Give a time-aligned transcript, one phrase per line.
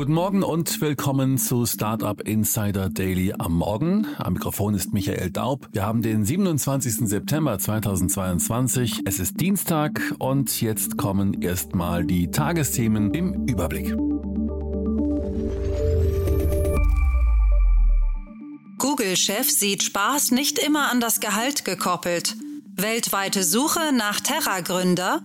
[0.00, 4.06] Guten Morgen und willkommen zu Startup Insider Daily am Morgen.
[4.16, 5.68] Am Mikrofon ist Michael Daub.
[5.72, 7.06] Wir haben den 27.
[7.06, 9.02] September 2022.
[9.04, 13.94] Es ist Dienstag und jetzt kommen erstmal die Tagesthemen im Überblick.
[18.78, 22.38] Google-Chef sieht Spaß nicht immer an das Gehalt gekoppelt.
[22.74, 25.20] Weltweite Suche nach Terra-Gründer.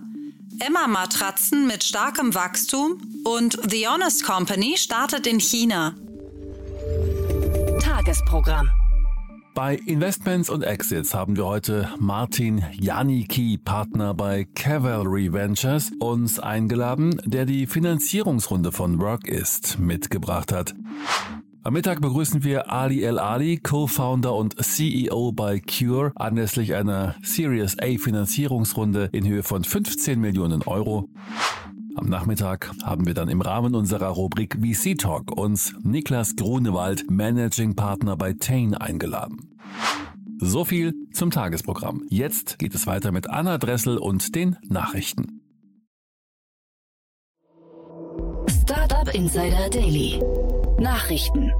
[0.58, 5.94] Emma-Matratzen mit starkem Wachstum und The Honest Company startet in China.
[7.80, 8.70] Tagesprogramm.
[9.54, 17.20] Bei Investments und Exits haben wir heute Martin Janicki, Partner bei Cavalry Ventures, uns eingeladen,
[17.24, 20.74] der die Finanzierungsrunde von Work ist mitgebracht hat.
[21.66, 27.76] Am Mittag begrüßen wir Ali El Ali, Co-Founder und CEO bei Cure, anlässlich einer Series
[27.80, 31.08] A Finanzierungsrunde in Höhe von 15 Millionen Euro.
[31.96, 37.74] Am Nachmittag haben wir dann im Rahmen unserer Rubrik VC Talk uns Niklas Grunewald, Managing
[37.74, 39.58] Partner bei Tain, eingeladen.
[40.38, 42.04] So viel zum Tagesprogramm.
[42.08, 45.40] Jetzt geht es weiter mit Anna Dressel und den Nachrichten.
[48.62, 50.20] Startup Insider Daily.
[50.78, 51.52] Nachrichten.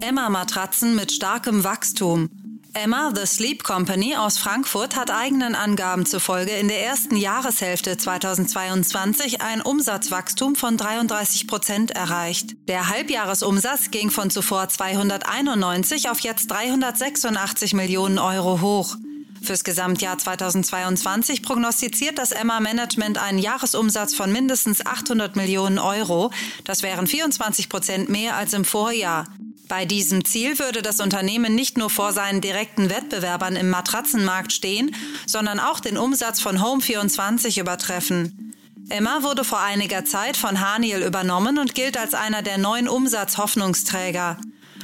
[0.00, 2.28] Emma-Matratzen mit starkem Wachstum.
[2.74, 9.40] Emma, The Sleep Company aus Frankfurt, hat eigenen Angaben zufolge in der ersten Jahreshälfte 2022
[9.40, 12.54] ein Umsatzwachstum von 33 Prozent erreicht.
[12.68, 18.96] Der Halbjahresumsatz ging von zuvor 291 auf jetzt 386 Millionen Euro hoch.
[19.42, 26.30] Fürs Gesamtjahr 2022 prognostiziert das Emma Management einen Jahresumsatz von mindestens 800 Millionen Euro.
[26.64, 29.26] Das wären 24 Prozent mehr als im Vorjahr.
[29.68, 34.94] Bei diesem Ziel würde das Unternehmen nicht nur vor seinen direkten Wettbewerbern im Matratzenmarkt stehen,
[35.26, 38.54] sondern auch den Umsatz von Home24 übertreffen.
[38.88, 44.38] Emma wurde vor einiger Zeit von Haniel übernommen und gilt als einer der neuen Umsatzhoffnungsträger.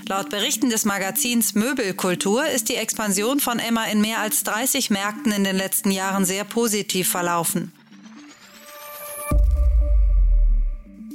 [0.07, 5.33] Laut Berichten des Magazins Möbelkultur ist die Expansion von Emma in mehr als 30 Märkten
[5.33, 7.73] in den letzten Jahren sehr positiv verlaufen.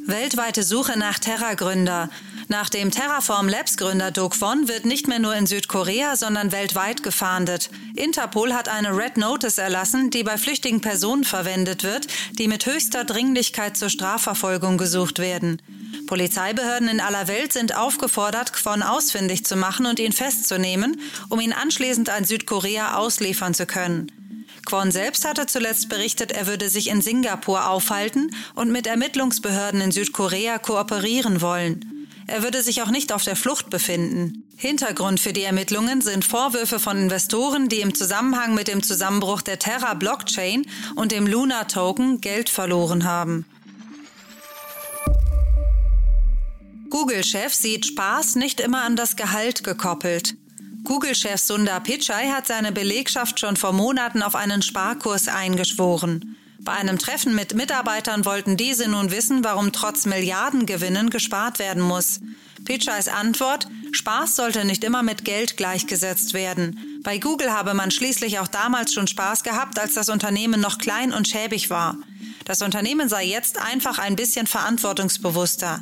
[0.07, 2.09] Weltweite Suche nach Terra-Gründer.
[2.47, 7.03] Nach dem Terraform Labs Gründer Doug Von wird nicht mehr nur in Südkorea, sondern weltweit
[7.03, 7.69] gefahndet.
[7.95, 12.07] Interpol hat eine Red Notice erlassen, die bei flüchtigen Personen verwendet wird,
[12.39, 15.61] die mit höchster Dringlichkeit zur Strafverfolgung gesucht werden.
[16.07, 21.53] Polizeibehörden in aller Welt sind aufgefordert, Kwon ausfindig zu machen und ihn festzunehmen, um ihn
[21.53, 24.11] anschließend an Südkorea ausliefern zu können.
[24.65, 29.91] Kwon selbst hatte zuletzt berichtet, er würde sich in Singapur aufhalten und mit Ermittlungsbehörden in
[29.91, 32.07] Südkorea kooperieren wollen.
[32.27, 34.43] Er würde sich auch nicht auf der Flucht befinden.
[34.55, 39.57] Hintergrund für die Ermittlungen sind Vorwürfe von Investoren, die im Zusammenhang mit dem Zusammenbruch der
[39.57, 43.45] Terra Blockchain und dem Luna Token Geld verloren haben.
[46.89, 50.35] Google-Chef sieht Spaß nicht immer an das Gehalt gekoppelt.
[50.83, 56.35] Google-Chef Sundar Pichai hat seine Belegschaft schon vor Monaten auf einen Sparkurs eingeschworen.
[56.61, 62.21] Bei einem Treffen mit Mitarbeitern wollten diese nun wissen, warum trotz Milliardengewinnen gespart werden muss.
[62.65, 67.01] Pichais Antwort, Spaß sollte nicht immer mit Geld gleichgesetzt werden.
[67.03, 71.13] Bei Google habe man schließlich auch damals schon Spaß gehabt, als das Unternehmen noch klein
[71.13, 71.97] und schäbig war.
[72.45, 75.81] Das Unternehmen sei jetzt einfach ein bisschen verantwortungsbewusster.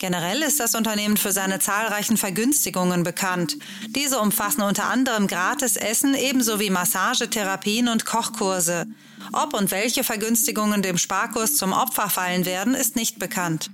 [0.00, 3.58] Generell ist das Unternehmen für seine zahlreichen Vergünstigungen bekannt.
[3.88, 8.86] Diese umfassen unter anderem gratis Essen ebenso wie Massagetherapien und Kochkurse.
[9.34, 13.70] Ob und welche Vergünstigungen dem Sparkurs zum Opfer fallen werden, ist nicht bekannt.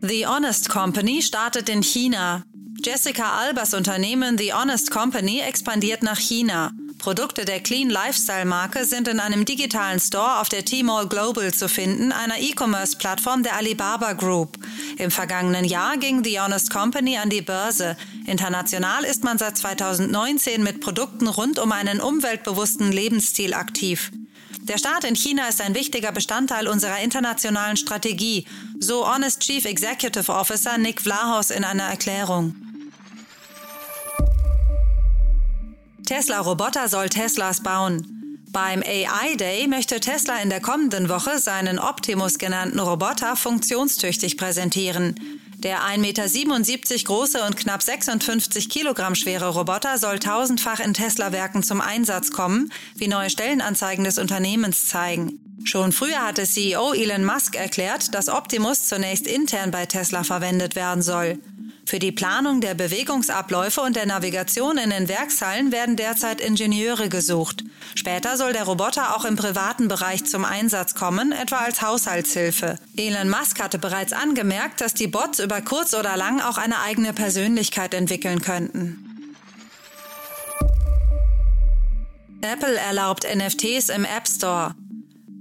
[0.00, 2.42] The Honest Company startet in China.
[2.84, 6.72] Jessica Albers Unternehmen The Honest Company expandiert nach China.
[7.02, 11.68] Produkte der Clean Lifestyle Marke sind in einem digitalen Store auf der Tmall Global zu
[11.68, 14.56] finden, einer E-Commerce-Plattform der Alibaba Group.
[14.98, 17.96] Im vergangenen Jahr ging The Honest Company an die Börse.
[18.26, 24.12] International ist man seit 2019 mit Produkten rund um einen umweltbewussten Lebensstil aktiv.
[24.60, 28.46] Der Start in China ist ein wichtiger Bestandteil unserer internationalen Strategie,
[28.78, 32.54] so Honest Chief Executive Officer Nick Vlahos in einer Erklärung.
[36.06, 38.38] Tesla-Roboter soll Teslas bauen.
[38.50, 45.14] Beim AI Day möchte Tesla in der kommenden Woche seinen Optimus genannten Roboter funktionstüchtig präsentieren.
[45.58, 51.80] Der 1,77 Meter große und knapp 56 Kilogramm schwere Roboter soll tausendfach in Tesla-Werken zum
[51.80, 55.38] Einsatz kommen, wie neue Stellenanzeigen des Unternehmens zeigen.
[55.64, 61.02] Schon früher hatte CEO Elon Musk erklärt, dass Optimus zunächst intern bei Tesla verwendet werden
[61.02, 61.38] soll.
[61.84, 67.64] Für die Planung der Bewegungsabläufe und der Navigation in den Werkshallen werden derzeit Ingenieure gesucht.
[67.94, 72.78] Später soll der Roboter auch im privaten Bereich zum Einsatz kommen, etwa als Haushaltshilfe.
[72.96, 77.12] Elon Musk hatte bereits angemerkt, dass die Bots über kurz oder lang auch eine eigene
[77.12, 79.26] Persönlichkeit entwickeln könnten.
[82.40, 84.74] Apple erlaubt NFTs im App Store.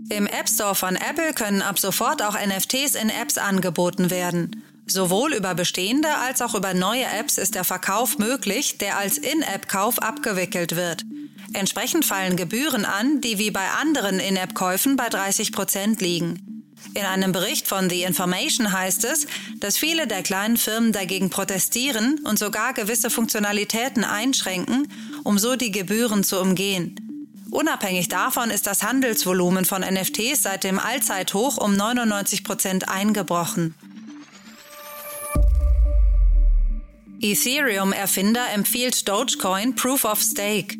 [0.09, 4.63] Im App Store von Apple können ab sofort auch NFTs in Apps angeboten werden.
[4.91, 9.99] Sowohl über bestehende als auch über neue Apps ist der Verkauf möglich, der als In-App-Kauf
[9.99, 11.05] abgewickelt wird.
[11.53, 16.65] Entsprechend fallen Gebühren an, die wie bei anderen In-App-Käufen bei 30 Prozent liegen.
[16.93, 19.27] In einem Bericht von The Information heißt es,
[19.61, 24.91] dass viele der kleinen Firmen dagegen protestieren und sogar gewisse Funktionalitäten einschränken,
[25.23, 26.95] um so die Gebühren zu umgehen.
[27.49, 33.73] Unabhängig davon ist das Handelsvolumen von NFTs seit dem Allzeithoch um 99 Prozent eingebrochen.
[37.23, 40.79] Ethereum-Erfinder empfiehlt Dogecoin Proof of Stake.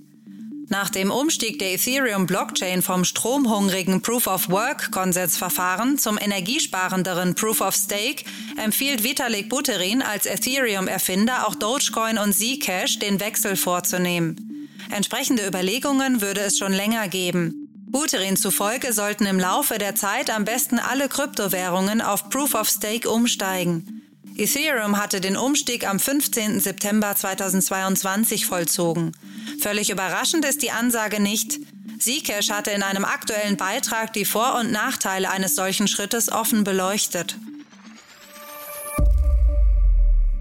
[0.70, 8.24] Nach dem Umstieg der Ethereum-Blockchain vom stromhungrigen Proof-of-Work-Konsensverfahren zum energiesparenderen Proof of Stake
[8.58, 14.68] empfiehlt Vitalik Buterin als Ethereum-Erfinder auch Dogecoin und Zcash den Wechsel vorzunehmen.
[14.90, 17.70] Entsprechende Überlegungen würde es schon länger geben.
[17.86, 23.08] Buterin zufolge sollten im Laufe der Zeit am besten alle Kryptowährungen auf Proof of Stake
[23.08, 24.01] umsteigen.
[24.36, 26.60] Ethereum hatte den Umstieg am 15.
[26.60, 29.12] September 2022 vollzogen.
[29.60, 31.60] Völlig überraschend ist die Ansage nicht.
[32.00, 37.38] Zcash hatte in einem aktuellen Beitrag die Vor- und Nachteile eines solchen Schrittes offen beleuchtet.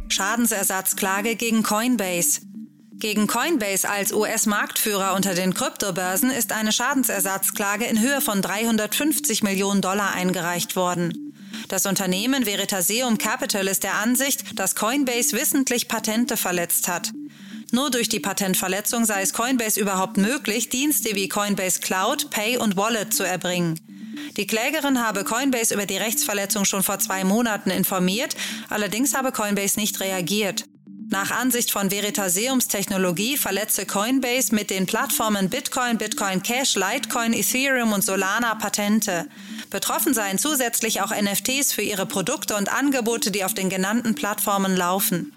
[0.08, 2.40] Schadensersatzklage gegen Coinbase.
[3.00, 9.80] Gegen Coinbase als US-Marktführer unter den Kryptobörsen ist eine Schadensersatzklage in Höhe von 350 Millionen
[9.80, 11.29] Dollar eingereicht worden.
[11.70, 17.12] Das Unternehmen Veritaseum Capital ist der Ansicht, dass Coinbase wissentlich Patente verletzt hat.
[17.70, 22.76] Nur durch die Patentverletzung sei es Coinbase überhaupt möglich, Dienste wie Coinbase Cloud, Pay und
[22.76, 23.78] Wallet zu erbringen.
[24.36, 28.34] Die Klägerin habe Coinbase über die Rechtsverletzung schon vor zwei Monaten informiert,
[28.68, 30.64] allerdings habe Coinbase nicht reagiert.
[31.10, 37.92] Nach Ansicht von Veritaseums Technologie verletze Coinbase mit den Plattformen Bitcoin, Bitcoin Cash, Litecoin, Ethereum
[37.92, 39.26] und Solana Patente.
[39.70, 44.76] Betroffen seien zusätzlich auch NFTs für ihre Produkte und Angebote, die auf den genannten Plattformen
[44.76, 45.32] laufen.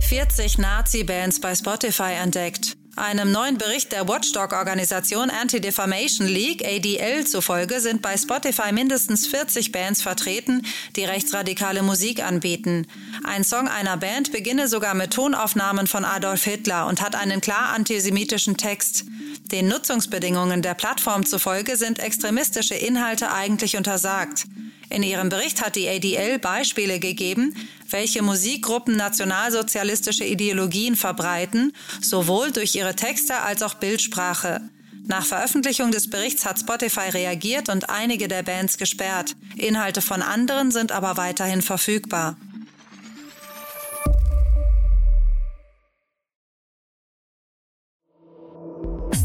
[0.00, 2.78] 40 Nazi-Bands bei Spotify entdeckt.
[2.96, 10.00] Einem neuen Bericht der Watchdog-Organisation Anti-Defamation League ADL zufolge sind bei Spotify mindestens 40 Bands
[10.00, 10.64] vertreten,
[10.94, 12.86] die rechtsradikale Musik anbieten.
[13.24, 17.70] Ein Song einer Band beginne sogar mit Tonaufnahmen von Adolf Hitler und hat einen klar
[17.74, 19.04] antisemitischen Text.
[19.50, 24.46] Den Nutzungsbedingungen der Plattform zufolge sind extremistische Inhalte eigentlich untersagt.
[24.94, 27.52] In ihrem Bericht hat die ADL Beispiele gegeben,
[27.90, 34.60] welche Musikgruppen nationalsozialistische Ideologien verbreiten, sowohl durch ihre Texte als auch Bildsprache.
[35.08, 39.34] Nach Veröffentlichung des Berichts hat Spotify reagiert und einige der Bands gesperrt.
[39.56, 42.36] Inhalte von anderen sind aber weiterhin verfügbar.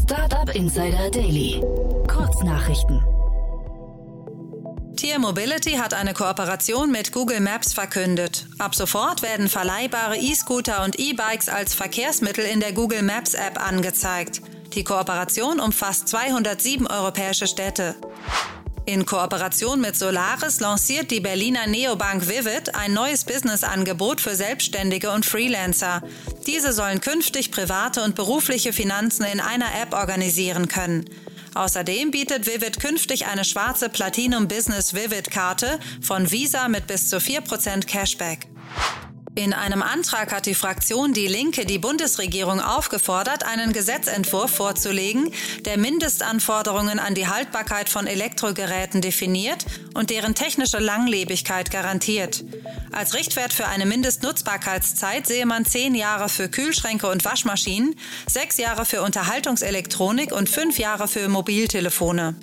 [0.02, 1.62] Startup Insider Daily.
[2.08, 3.19] Kurznachrichten.
[5.00, 8.44] Tier Mobility hat eine Kooperation mit Google Maps verkündet.
[8.58, 14.42] Ab sofort werden verleihbare E-Scooter und E-Bikes als Verkehrsmittel in der Google Maps App angezeigt.
[14.74, 17.94] Die Kooperation umfasst 207 europäische Städte.
[18.84, 25.24] In Kooperation mit Solaris lanciert die Berliner Neobank Vivid ein neues Businessangebot für Selbstständige und
[25.24, 26.02] Freelancer.
[26.46, 31.06] Diese sollen künftig private und berufliche Finanzen in einer App organisieren können.
[31.54, 37.16] Außerdem bietet Vivid künftig eine schwarze Platinum Business Vivid Karte von Visa mit bis zu
[37.16, 38.46] 4% Cashback.
[39.36, 45.32] In einem Antrag hat die Fraktion Die Linke die Bundesregierung aufgefordert, einen Gesetzentwurf vorzulegen,
[45.64, 52.44] der Mindestanforderungen an die Haltbarkeit von Elektrogeräten definiert und deren technische Langlebigkeit garantiert.
[52.90, 57.94] Als Richtwert für eine Mindestnutzbarkeitszeit sehe man zehn Jahre für Kühlschränke und Waschmaschinen,
[58.26, 62.34] sechs Jahre für Unterhaltungselektronik und fünf Jahre für Mobiltelefone.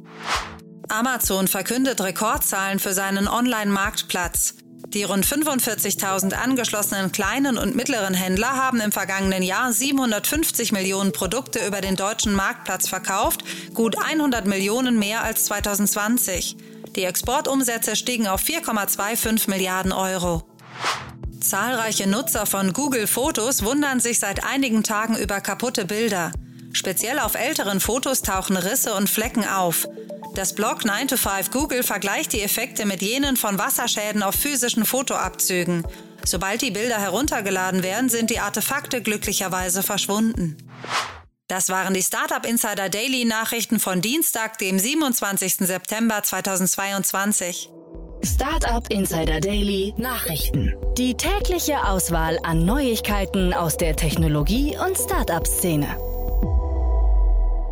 [0.87, 4.55] Amazon verkündet Rekordzahlen für seinen Online-Marktplatz.
[4.93, 11.65] Die rund 45.000 angeschlossenen kleinen und mittleren Händler haben im vergangenen Jahr 750 Millionen Produkte
[11.65, 16.55] über den deutschen Marktplatz verkauft, gut 100 Millionen mehr als 2020.
[16.95, 20.43] Die Exportumsätze stiegen auf 4,25 Milliarden Euro.
[21.41, 26.31] Zahlreiche Nutzer von Google Fotos wundern sich seit einigen Tagen über kaputte Bilder.
[26.73, 29.87] Speziell auf älteren Fotos tauchen Risse und Flecken auf.
[30.37, 34.85] Das Blog 9 to 5 Google vergleicht die Effekte mit jenen von Wasserschäden auf physischen
[34.85, 35.83] Fotoabzügen.
[36.23, 40.55] Sobald die Bilder heruntergeladen werden, sind die Artefakte glücklicherweise verschwunden.
[41.47, 45.55] Das waren die Startup Insider Daily Nachrichten von Dienstag, dem 27.
[45.55, 47.71] September 2022.
[48.23, 50.75] Startup Insider Daily Nachrichten.
[50.99, 56.06] Die tägliche Auswahl an Neuigkeiten aus der Technologie- und Startup-Szene.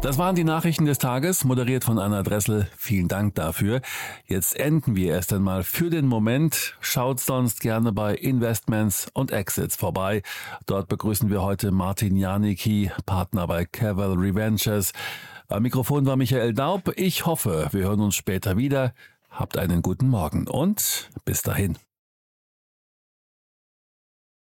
[0.01, 2.67] Das waren die Nachrichten des Tages, moderiert von Anna Dressel.
[2.77, 3.81] Vielen Dank dafür.
[4.27, 6.75] Jetzt enden wir erst einmal für den Moment.
[6.79, 10.21] Schaut sonst gerne bei Investments und Exits vorbei.
[10.67, 14.91] Dort begrüßen wir heute Martin Janicki, Partner bei Cavalry Ventures.
[15.47, 16.91] Am Mikrofon war Michael Daub.
[16.95, 18.93] Ich hoffe, wir hören uns später wieder.
[19.31, 21.77] Habt einen guten Morgen und bis dahin.